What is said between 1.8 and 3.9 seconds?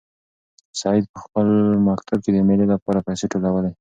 مکتب کې د مېلې لپاره پیسې ټولولې.